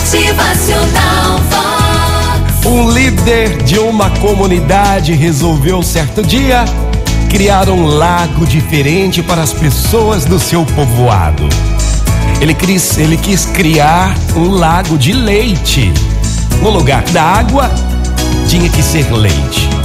Motivacional 0.00 1.38
Vox. 1.50 2.64
Um 2.64 2.90
líder 2.90 3.62
de 3.64 3.78
uma 3.78 4.08
comunidade 4.08 5.12
resolveu 5.12 5.82
certo 5.82 6.22
dia 6.22 6.64
criar 7.28 7.68
um 7.68 7.84
lago 7.84 8.46
diferente 8.46 9.22
para 9.22 9.42
as 9.42 9.52
pessoas 9.52 10.24
do 10.24 10.38
seu 10.38 10.64
povoado. 10.64 11.46
Ele 12.40 12.54
quis, 12.54 12.96
ele 12.96 13.18
quis 13.18 13.44
criar 13.44 14.14
um 14.34 14.48
lago 14.48 14.96
de 14.96 15.12
leite. 15.12 15.92
No 16.62 16.70
lugar 16.70 17.02
da 17.10 17.22
água, 17.22 17.70
tinha 18.48 18.70
que 18.70 18.82
ser 18.82 19.12
leite. 19.12 19.79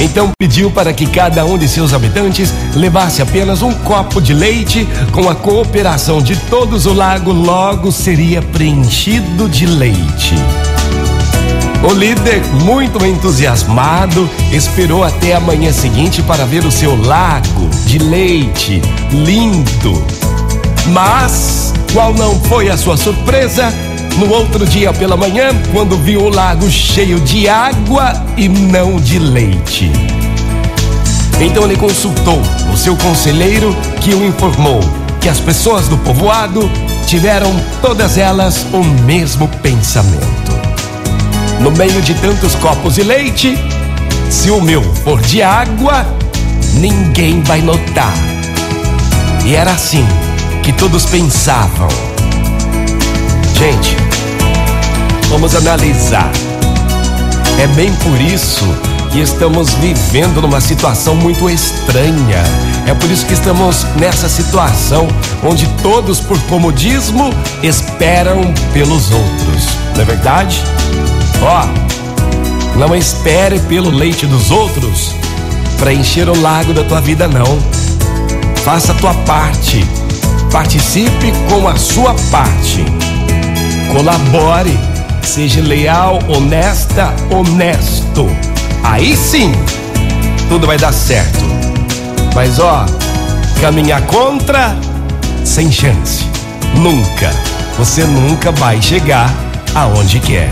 Então 0.00 0.30
pediu 0.38 0.70
para 0.70 0.92
que 0.92 1.06
cada 1.06 1.44
um 1.44 1.56
de 1.56 1.68
seus 1.68 1.94
habitantes 1.94 2.52
levasse 2.74 3.22
apenas 3.22 3.62
um 3.62 3.72
copo 3.72 4.20
de 4.20 4.34
leite. 4.34 4.86
Com 5.12 5.28
a 5.28 5.34
cooperação 5.34 6.20
de 6.20 6.36
todos, 6.36 6.86
o 6.86 6.92
lago 6.92 7.32
logo 7.32 7.92
seria 7.92 8.42
preenchido 8.42 9.48
de 9.48 9.66
leite. 9.66 10.34
O 11.88 11.92
líder, 11.92 12.42
muito 12.64 13.04
entusiasmado, 13.04 14.28
esperou 14.50 15.04
até 15.04 15.34
a 15.34 15.40
manhã 15.40 15.70
seguinte 15.70 16.22
para 16.22 16.46
ver 16.46 16.64
o 16.64 16.70
seu 16.70 16.96
lago 16.96 17.68
de 17.86 17.98
leite 17.98 18.80
lindo. 19.12 20.02
Mas, 20.86 21.74
qual 21.92 22.14
não 22.14 22.40
foi 22.40 22.70
a 22.70 22.76
sua 22.76 22.96
surpresa? 22.96 23.72
No 24.18 24.32
outro 24.32 24.64
dia 24.66 24.92
pela 24.92 25.16
manhã, 25.16 25.48
quando 25.72 25.96
viu 25.96 26.22
o 26.22 26.28
lago 26.28 26.70
cheio 26.70 27.18
de 27.20 27.48
água 27.48 28.12
e 28.36 28.48
não 28.48 28.96
de 28.96 29.18
leite. 29.18 29.90
Então 31.40 31.64
ele 31.64 31.76
consultou 31.76 32.40
o 32.72 32.76
seu 32.76 32.96
conselheiro, 32.96 33.74
que 34.00 34.14
o 34.14 34.24
informou 34.24 34.80
que 35.20 35.28
as 35.28 35.40
pessoas 35.40 35.88
do 35.88 35.96
povoado 35.98 36.70
tiveram 37.06 37.50
todas 37.80 38.18
elas 38.18 38.66
o 38.72 38.84
mesmo 38.84 39.48
pensamento. 39.62 40.52
No 41.60 41.70
meio 41.70 42.02
de 42.02 42.14
tantos 42.14 42.54
copos 42.56 42.96
de 42.96 43.02
leite, 43.02 43.56
se 44.28 44.50
o 44.50 44.60
meu 44.60 44.82
for 44.96 45.20
de 45.22 45.42
água, 45.42 46.06
ninguém 46.74 47.40
vai 47.42 47.62
notar. 47.62 48.12
E 49.46 49.54
era 49.54 49.72
assim 49.72 50.06
que 50.62 50.72
todos 50.72 51.06
pensavam. 51.06 51.88
Gente, 53.58 53.93
vamos 55.44 55.56
analisar. 55.56 56.32
É 57.60 57.66
bem 57.66 57.92
por 57.96 58.18
isso 58.18 58.64
que 59.12 59.20
estamos 59.20 59.74
vivendo 59.74 60.40
numa 60.40 60.58
situação 60.58 61.14
muito 61.14 61.50
estranha. 61.50 62.42
É 62.86 62.94
por 62.94 63.10
isso 63.10 63.26
que 63.26 63.34
estamos 63.34 63.84
nessa 63.96 64.26
situação 64.26 65.06
onde 65.42 65.66
todos, 65.82 66.18
por 66.18 66.38
comodismo, 66.44 67.30
esperam 67.62 68.54
pelos 68.72 69.10
outros. 69.10 69.68
Não 69.94 70.00
é 70.00 70.04
verdade? 70.06 70.62
Ó, 71.42 72.78
não 72.78 72.96
espere 72.96 73.58
pelo 73.60 73.90
leite 73.90 74.26
dos 74.26 74.50
outros 74.50 75.14
para 75.78 75.92
encher 75.92 76.26
o 76.26 76.40
lago 76.40 76.72
da 76.72 76.84
tua 76.84 77.02
vida, 77.02 77.28
não. 77.28 77.58
Faça 78.64 78.92
a 78.92 78.94
tua 78.94 79.12
parte. 79.12 79.84
Participe 80.50 81.34
com 81.50 81.68
a 81.68 81.76
sua 81.76 82.14
parte. 82.30 82.82
Colabore. 83.92 84.93
Seja 85.24 85.60
leal, 85.62 86.20
honesta, 86.28 87.12
honesto. 87.30 88.26
Aí 88.84 89.16
sim, 89.16 89.52
tudo 90.48 90.66
vai 90.66 90.78
dar 90.78 90.92
certo. 90.92 91.44
Mas 92.34 92.60
ó, 92.60 92.86
caminhar 93.60 94.02
contra, 94.02 94.76
sem 95.44 95.72
chance. 95.72 96.24
Nunca. 96.76 97.30
Você 97.78 98.04
nunca 98.04 98.52
vai 98.52 98.80
chegar 98.80 99.28
aonde 99.74 100.20
quer. 100.20 100.48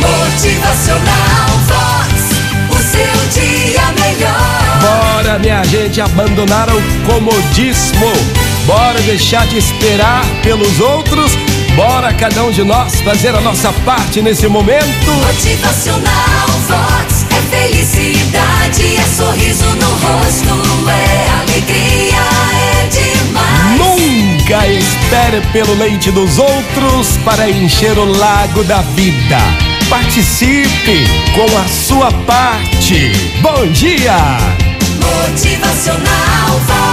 Motivacional 0.00 1.48
Vox. 1.66 2.38
O 2.70 2.76
seu 2.76 3.42
dia 3.42 3.82
melhor. 4.00 4.78
Bora, 4.80 5.38
minha 5.38 5.62
gente, 5.64 6.00
abandonar 6.00 6.68
o 6.70 6.80
comodismo. 7.06 8.12
Bora 8.66 9.00
deixar 9.02 9.46
de 9.46 9.58
esperar 9.58 10.24
pelos 10.42 10.80
outros. 10.80 11.32
Bora, 11.78 12.12
cada 12.12 12.42
um 12.42 12.50
de 12.50 12.64
nós, 12.64 13.00
fazer 13.02 13.32
a 13.36 13.40
nossa 13.40 13.72
parte 13.84 14.20
nesse 14.20 14.48
momento. 14.48 15.12
Motivacional 15.24 16.48
Vox. 16.66 17.24
É 17.30 17.56
felicidade, 17.56 18.96
é 18.96 19.02
sorriso 19.16 19.64
no 19.76 19.88
rosto, 19.88 20.90
é 20.90 21.30
alegria, 21.40 22.16
é 22.52 22.88
demais. 22.88 23.78
Nunca 23.78 24.66
espere 24.66 25.40
pelo 25.52 25.72
leite 25.76 26.10
dos 26.10 26.40
outros 26.40 27.16
para 27.24 27.48
encher 27.48 27.96
o 27.96 28.06
lago 28.06 28.64
da 28.64 28.80
vida. 28.96 29.38
Participe 29.88 31.06
com 31.36 31.58
a 31.58 31.68
sua 31.68 32.10
parte. 32.26 33.12
Bom 33.40 33.68
dia! 33.68 34.16
Motivacional 35.00 36.58
Vox. 36.66 36.87